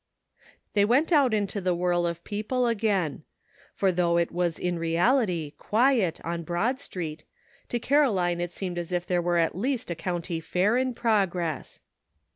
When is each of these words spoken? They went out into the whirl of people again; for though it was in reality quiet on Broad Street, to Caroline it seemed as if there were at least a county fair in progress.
They 0.73 0.83
went 0.83 1.11
out 1.13 1.31
into 1.31 1.61
the 1.61 1.75
whirl 1.75 2.07
of 2.07 2.23
people 2.23 2.65
again; 2.65 3.23
for 3.75 3.91
though 3.91 4.17
it 4.17 4.31
was 4.31 4.57
in 4.57 4.79
reality 4.79 5.51
quiet 5.59 6.19
on 6.25 6.41
Broad 6.41 6.79
Street, 6.79 7.23
to 7.69 7.77
Caroline 7.77 8.41
it 8.41 8.51
seemed 8.51 8.79
as 8.79 8.91
if 8.91 9.05
there 9.05 9.21
were 9.21 9.37
at 9.37 9.53
least 9.55 9.91
a 9.91 9.95
county 9.95 10.39
fair 10.39 10.75
in 10.75 10.95
progress. 10.95 11.83